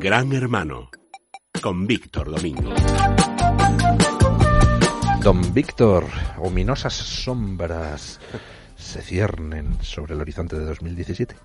[0.00, 0.90] Gran Hermano
[1.60, 2.72] con Víctor Domingo.
[5.22, 6.06] Don Víctor,
[6.38, 8.18] ominosas sombras
[8.78, 11.36] se ciernen sobre el horizonte de 2017.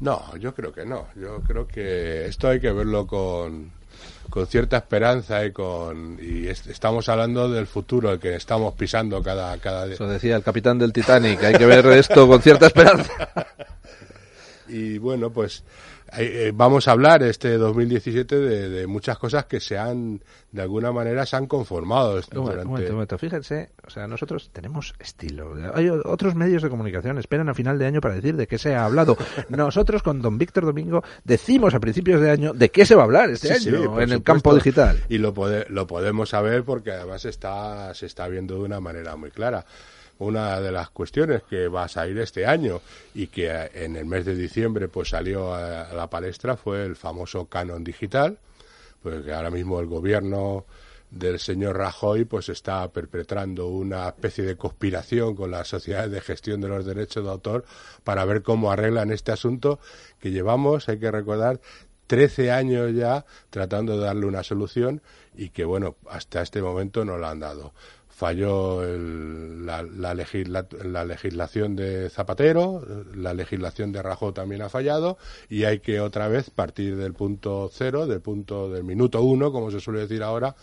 [0.00, 1.06] No, yo creo que no.
[1.14, 3.70] Yo creo que esto hay que verlo con,
[4.28, 9.56] con cierta esperanza y con y estamos hablando del futuro el que estamos pisando cada
[9.58, 9.94] cada día.
[9.94, 13.12] Eso decía el capitán del Titanic, hay que ver esto con cierta esperanza.
[14.68, 15.62] y bueno, pues
[16.18, 20.92] eh, vamos a hablar este 2017 de, de, muchas cosas que se han, de alguna
[20.92, 22.20] manera, se han conformado.
[22.30, 22.38] Durante...
[22.38, 23.18] Un momento, un momento.
[23.18, 25.54] Fíjense, o sea, nosotros tenemos estilo.
[25.74, 28.74] Hay otros medios de comunicación esperan a final de año para decir de qué se
[28.74, 29.16] ha hablado.
[29.48, 33.04] Nosotros con don Víctor Domingo decimos a principios de año de qué se va a
[33.04, 35.02] hablar este año en el campo digital.
[35.08, 35.34] Y lo,
[35.68, 39.64] lo podemos saber porque además está, se está viendo de una manera muy clara
[40.20, 42.80] una de las cuestiones que va a salir este año
[43.14, 47.46] y que en el mes de diciembre pues salió a, la palestra fue el famoso
[47.46, 48.38] canon digital,
[49.02, 50.66] pues que ahora mismo el gobierno
[51.10, 56.60] del señor Rajoy pues está perpetrando una especie de conspiración con las sociedades de gestión
[56.60, 57.64] de los derechos de autor
[58.04, 59.80] para ver cómo arreglan este asunto
[60.20, 61.60] que llevamos, hay que recordar,
[62.08, 65.00] 13 años ya tratando de darle una solución
[65.34, 67.72] y que bueno, hasta este momento no la han dado
[68.20, 70.12] falló la, la,
[71.06, 72.82] legislación de Zapatero,
[73.14, 75.16] la legislación de Rajoy también ha fallado
[75.48, 79.70] y hay que otra vez partir del punto cero, del punto del minuto uno, como
[79.70, 80.54] se suele decir ahora,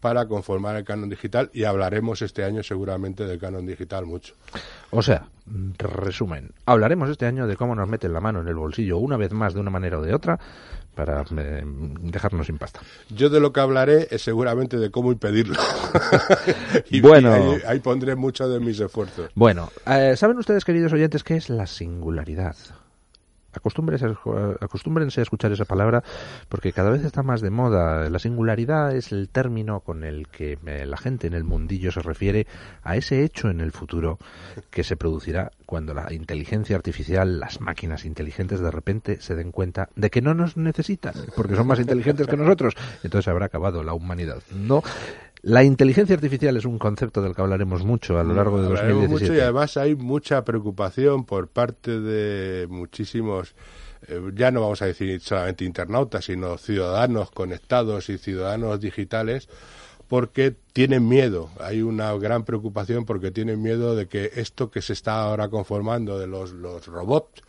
[0.00, 4.34] para conformar el canon digital y hablaremos este año seguramente del canon digital mucho.
[4.90, 5.28] O sea,
[5.78, 9.32] resumen, hablaremos este año de cómo nos meten la mano en el bolsillo una vez
[9.32, 10.38] más de una manera o de otra
[10.94, 12.80] para eh, dejarnos sin pasta.
[13.08, 15.60] Yo de lo que hablaré es seguramente de cómo impedirlo.
[16.90, 19.30] y bueno, ahí, pondré mucho de mis esfuerzos.
[19.34, 22.56] Bueno, eh, ¿saben ustedes, queridos oyentes, qué es la singularidad?
[23.58, 26.02] Acostúmbrense a escuchar esa palabra
[26.48, 28.08] porque cada vez está más de moda.
[28.08, 32.00] La singularidad es el término con el que eh, la gente en el mundillo se
[32.00, 32.46] refiere
[32.82, 34.18] a ese hecho en el futuro
[34.70, 39.88] que se producirá cuando la inteligencia artificial, las máquinas inteligentes de repente se den cuenta
[39.96, 42.74] de que no nos necesitan porque son más inteligentes que nosotros.
[43.02, 44.42] Entonces habrá acabado la humanidad.
[44.54, 44.82] No
[45.42, 49.08] la inteligencia artificial es un concepto del que hablaremos mucho a lo largo de 2017.
[49.08, 53.54] Mucho y además hay mucha preocupación por parte de muchísimos,
[54.08, 59.48] eh, ya no vamos a decir solamente internautas, sino ciudadanos conectados y ciudadanos digitales,
[60.08, 61.50] porque tienen miedo.
[61.60, 66.18] Hay una gran preocupación porque tienen miedo de que esto que se está ahora conformando
[66.18, 67.42] de los, los robots,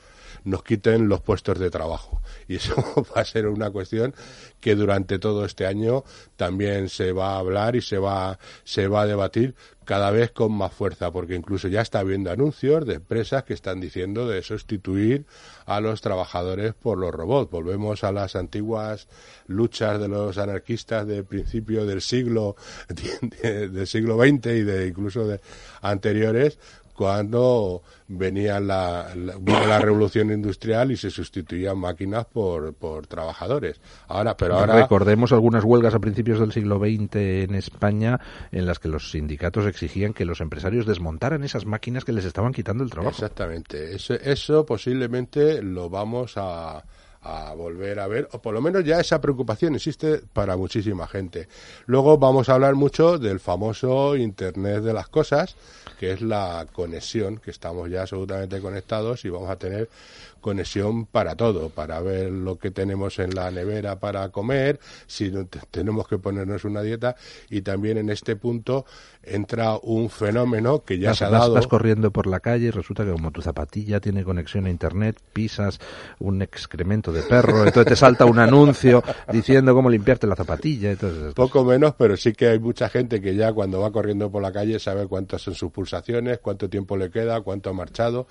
[0.43, 2.21] nos quiten los puestos de trabajo.
[2.47, 2.75] Y eso
[3.15, 4.13] va a ser una cuestión
[4.59, 6.03] que durante todo este año
[6.35, 9.55] también se va a hablar y se va, se va a debatir
[9.89, 13.79] cada vez con más fuerza, porque incluso ya está habiendo anuncios de empresas que están
[13.79, 15.25] diciendo de sustituir
[15.65, 17.49] a los trabajadores por los robots.
[17.49, 19.07] Volvemos a las antiguas
[19.47, 22.55] luchas de los anarquistas de principio del siglo
[23.31, 25.41] del siglo XX y de incluso de
[25.81, 26.59] anteriores
[26.99, 33.79] cuando venía la, la, revolución industrial y se sustituían máquinas por, por trabajadores.
[34.09, 38.19] Ahora, pero ahora recordemos algunas huelgas a principios del siglo XX en España
[38.51, 42.51] en las que los sindicatos exigían que los empresarios desmontaran esas máquinas que les estaban
[42.51, 43.15] quitando el trabajo.
[43.15, 43.95] Exactamente.
[43.95, 46.83] Eso, eso posiblemente lo vamos a
[47.21, 51.47] a volver a ver, o por lo menos ya esa preocupación existe para muchísima gente.
[51.85, 55.55] Luego vamos a hablar mucho del famoso Internet de las Cosas,
[55.99, 59.89] que es la conexión, que estamos ya absolutamente conectados y vamos a tener
[60.39, 65.31] conexión para todo, para ver lo que tenemos en la nevera para comer, si
[65.71, 67.15] tenemos que ponernos una dieta
[67.49, 68.85] y también en este punto
[69.23, 71.53] entra un fenómeno que ya se ha dado.
[71.53, 75.17] Vas corriendo por la calle y resulta que como tu zapatilla tiene conexión a internet,
[75.33, 75.79] pisas
[76.19, 80.91] un excremento de perro, entonces te salta un anuncio diciendo cómo limpiarte la zapatilla.
[80.91, 81.33] Entonces...
[81.33, 84.51] Poco menos, pero sí que hay mucha gente que ya cuando va corriendo por la
[84.51, 88.27] calle sabe cuántas son sus pulsaciones, cuánto tiempo le queda, cuánto ha marchado.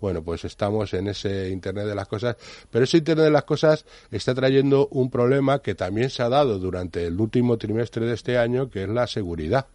[0.00, 2.36] Bueno, pues estamos en ese Internet de las cosas,
[2.70, 6.58] pero ese Internet de las cosas está trayendo un problema que también se ha dado
[6.58, 9.66] durante el último trimestre de este año, que es la seguridad.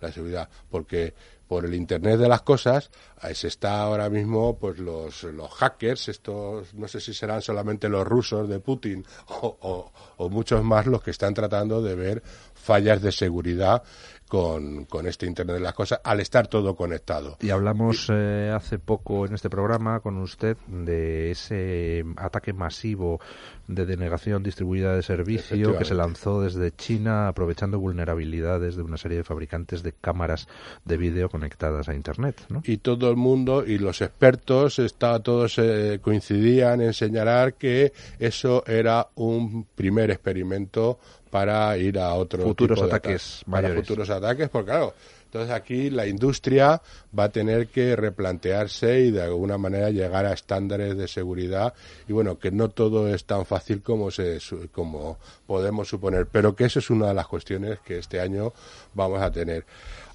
[0.00, 1.12] La seguridad, porque
[1.50, 2.92] por el Internet de las cosas
[3.34, 8.06] se está ahora mismo pues los, los hackers, estos no sé si serán solamente los
[8.06, 9.04] rusos de Putin
[9.42, 12.22] o, o, muchos más los que están tratando de ver
[12.54, 13.82] fallas de seguridad
[14.30, 17.36] con, con, este Internet de las Cosas al estar todo conectado.
[17.40, 23.20] Y hablamos eh, hace poco en este programa con usted de ese ataque masivo
[23.66, 29.18] de denegación distribuida de servicio que se lanzó desde China aprovechando vulnerabilidades de una serie
[29.18, 30.46] de fabricantes de cámaras
[30.84, 32.40] de vídeo conectadas a Internet.
[32.50, 32.62] ¿no?
[32.64, 38.64] Y todo el mundo y los expertos está, todos eh, coincidían en señalar que eso
[38.64, 41.00] era un primer experimento
[41.30, 44.94] para ir a otros futuros ataques, para futuros ataques, porque claro,
[45.30, 46.82] entonces aquí la industria
[47.16, 51.72] va a tener que replantearse y de alguna manera llegar a estándares de seguridad.
[52.08, 54.38] Y bueno, que no todo es tan fácil como se
[54.72, 58.52] como podemos suponer, pero que esa es una de las cuestiones que este año
[58.92, 59.64] vamos a tener.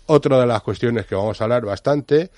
[0.07, 2.29] Otra de las cuestiones que vamos a hablar bastante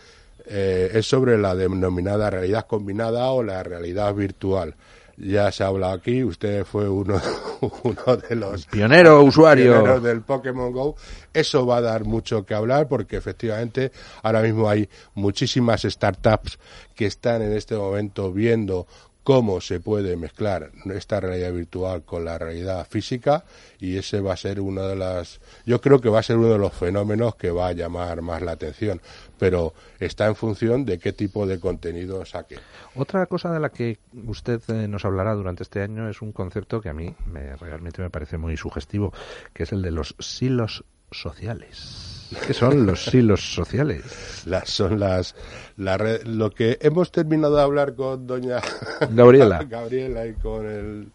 [0.46, 4.76] eh, es sobre la denominada realidad combinada o la realidad virtual
[5.18, 7.20] ya se ha hablado aquí, usted fue uno,
[7.84, 10.96] uno de los pioneros usuarios del Pokémon Go.
[11.34, 13.92] Eso va a dar mucho que hablar porque efectivamente
[14.22, 16.60] ahora mismo hay muchísimas startups
[16.96, 18.88] que están en este momento viendo
[19.28, 23.44] cómo se puede mezclar esta realidad virtual con la realidad física
[23.78, 26.48] y ese va a ser una de las yo creo que va a ser uno
[26.48, 29.02] de los fenómenos que va a llamar más la atención
[29.38, 32.56] pero está en función de qué tipo de contenido saque.
[32.96, 36.80] Otra cosa de la que usted eh, nos hablará durante este año es un concepto
[36.80, 39.12] que a mí me, realmente me parece muy sugestivo
[39.52, 42.08] que es el de los silos sociales
[42.46, 44.04] ¿Qué son los silos sociales?
[44.46, 45.36] Las, son las,
[45.78, 48.60] la lo que hemos terminado de hablar con doña
[49.12, 51.08] Gabriela, Gabriela y con el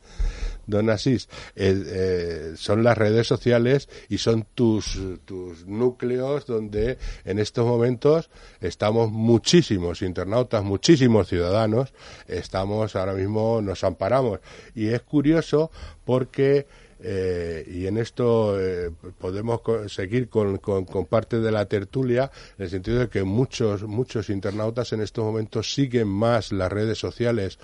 [0.67, 7.39] don Asís, eh, eh, son las redes sociales y son tus, tus núcleos donde en
[7.39, 8.31] estos momentos
[8.61, 11.93] estamos muchísimos internautas, muchísimos ciudadanos,
[12.27, 14.41] estamos ahora mismo, nos amparamos.
[14.75, 15.71] Y es curioso
[16.05, 16.67] porque
[17.05, 22.71] eh, y en esto eh, podemos seguir con, con, parte de la tertulia en el
[22.71, 27.59] sentido de que muchos muchos internautas en estos momentos siguen más las redes sociales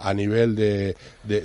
[0.00, 0.96] a nivel de,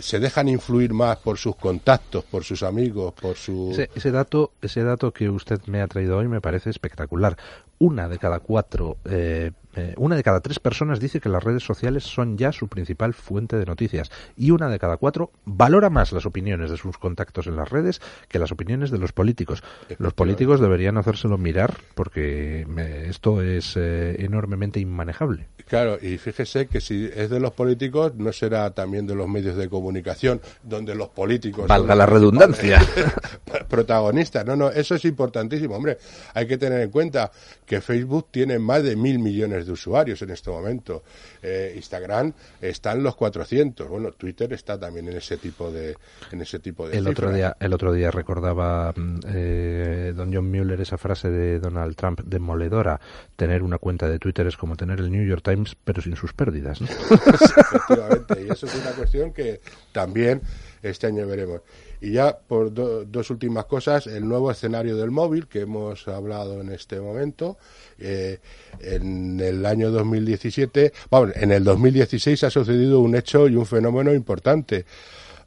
[0.02, 4.54] se dejan influir más por sus contactos, por sus amigos, por su ese, ese, dato
[4.62, 7.38] ese dato que usted me ha traído hoy me parece espectacular.
[7.78, 11.64] Una de cada cuatro eh, eh, una de cada tres personas dice que las redes
[11.64, 16.12] sociales son ya su principal fuente de noticias y una de cada cuatro valora más
[16.12, 19.64] las opiniones de sus contactos en las redes que las opiniones de los políticos.
[19.98, 22.66] Los políticos deberían hacérselo mirar porque
[23.08, 25.48] esto es eh, enormemente inmanejable.
[25.68, 29.56] Claro, y fíjese que si es de los políticos, no será también de los medios
[29.56, 31.68] de comunicación, donde los políticos...
[31.68, 32.80] Valga la redundancia.
[33.68, 34.46] protagonistas.
[34.46, 35.76] No, no, eso es importantísimo.
[35.76, 35.98] Hombre,
[36.34, 37.32] hay que tener en cuenta
[37.66, 41.04] que Facebook tiene más de mil millones de usuarios en este momento.
[41.42, 43.88] Eh, Instagram está en los 400.
[43.88, 45.96] Bueno, Twitter está también en ese tipo de
[46.32, 50.50] en ese tipo de el otro día el otro día recordaba mm, eh, don John
[50.50, 53.00] Mueller esa frase de Donald Trump demoledora.
[53.36, 56.34] Tener una cuenta de Twitter es como tener el New York Times pero sin sus
[56.34, 56.80] pérdidas.
[58.30, 59.62] Y eso es una cuestión que
[59.92, 60.42] también
[60.82, 61.62] este año veremos.
[62.02, 66.72] Y ya por dos últimas cosas, el nuevo escenario del móvil que hemos hablado en
[66.72, 67.58] este momento.
[67.98, 68.40] Eh,
[68.80, 74.14] en el año 2017, vamos, en el 2016 ha sucedido un hecho y un fenómeno
[74.14, 74.86] importante.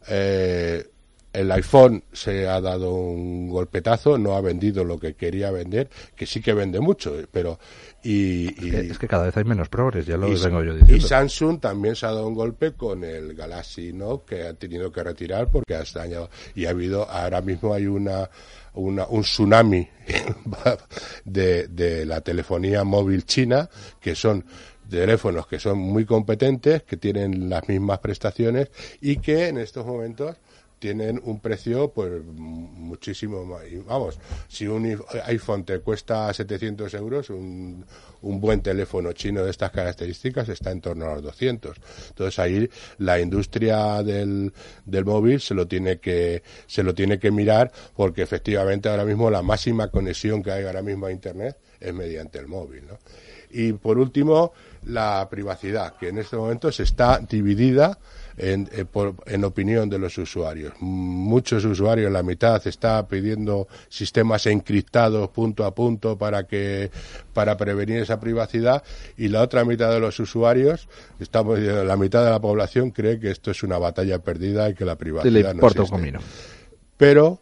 [0.09, 0.85] Eh,
[1.39, 6.27] el iPhone se ha dado un golpetazo, no ha vendido lo que quería vender, que
[6.27, 7.59] sí que vende mucho, pero
[8.03, 10.97] y, es, que, cada vez hay menos progres, ya lo vengo yo diciendo.
[10.97, 14.91] Y Samsung también se ha dado un golpe con el Galaxy Note que ha tenido
[14.91, 18.29] que retirar porque ha dañado y ha habido ahora mismo hay una,
[18.75, 19.89] una un tsunami
[21.25, 23.69] de, de la telefonía móvil china
[24.01, 24.45] que son
[24.91, 30.37] teléfonos que son muy competentes, que tienen las mismas prestaciones y que en estos momentos
[30.79, 33.63] tienen un precio pues muchísimo más.
[33.87, 34.19] Vamos,
[34.49, 37.85] si un iPhone te cuesta 700 euros, un,
[38.23, 41.77] un buen teléfono chino de estas características está en torno a los 200.
[42.09, 44.53] Entonces ahí la industria del,
[44.85, 49.31] del móvil se lo tiene que se lo tiene que mirar porque efectivamente ahora mismo
[49.31, 52.99] la máxima conexión que hay ahora mismo a Internet es mediante el móvil, ¿no?
[53.51, 54.53] Y por último,
[54.85, 57.99] la privacidad, que en este momento se está dividida
[58.37, 58.85] en, eh,
[59.27, 60.75] en, opinión de los usuarios.
[60.81, 66.91] Muchos usuarios, la mitad, está pidiendo sistemas encriptados punto a punto para que
[67.33, 68.83] para prevenir esa privacidad
[69.17, 73.31] y la otra mitad de los usuarios, estamos la mitad de la población cree que
[73.31, 76.19] esto es una batalla perdida y que la privacidad no existe.
[76.97, 77.41] Pero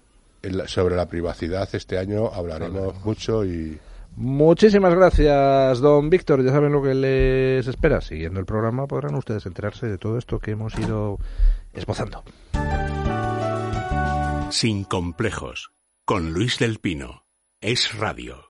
[0.66, 3.78] sobre la privacidad este año hablaremos mucho y
[4.16, 6.42] Muchísimas gracias, don Víctor.
[6.42, 8.00] Ya saben lo que les espera.
[8.00, 11.18] Siguiendo el programa podrán ustedes enterarse de todo esto que hemos ido
[11.74, 12.24] esbozando.
[14.50, 15.70] Sin complejos
[16.06, 17.26] Con Luis del Pino.
[17.60, 18.44] Es Radio.